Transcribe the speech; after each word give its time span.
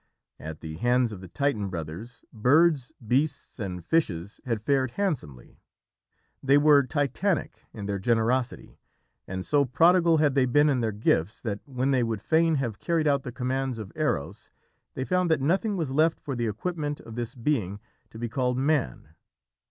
At 0.39 0.61
the 0.61 0.77
hands 0.77 1.11
of 1.11 1.21
the 1.21 1.27
Titan 1.27 1.69
brothers, 1.69 2.25
birds, 2.33 2.91
beasts, 3.07 3.59
and 3.59 3.85
fishes 3.85 4.41
had 4.45 4.59
fared 4.59 4.93
handsomely. 4.97 5.59
They 6.41 6.57
were 6.57 6.81
Titanic 6.87 7.59
in 7.71 7.85
their 7.85 7.99
generosity, 7.99 8.79
and 9.27 9.45
so 9.45 9.63
prodigal 9.63 10.17
had 10.17 10.33
they 10.33 10.47
been 10.47 10.69
in 10.71 10.81
their 10.81 10.91
gifts 10.91 11.39
that 11.41 11.59
when 11.65 11.91
they 11.91 12.01
would 12.01 12.23
fain 12.23 12.55
have 12.55 12.79
carried 12.79 13.05
out 13.05 13.21
the 13.21 13.31
commands 13.31 13.77
of 13.77 13.91
Eros 13.95 14.49
they 14.95 15.05
found 15.05 15.29
that 15.29 15.39
nothing 15.39 15.77
was 15.77 15.91
left 15.91 16.19
for 16.19 16.35
the 16.35 16.47
equipment 16.47 16.99
of 17.01 17.13
this 17.13 17.35
being, 17.35 17.79
to 18.09 18.17
be 18.17 18.27
called 18.27 18.57
Man. 18.57 19.09